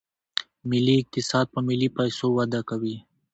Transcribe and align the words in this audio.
ملي 0.69 0.93
اقتصاد 1.01 1.45
په 1.53 1.59
ملي 1.67 1.89
پیسو 1.97 2.25
وده 2.37 2.61
کوي. 2.69 2.95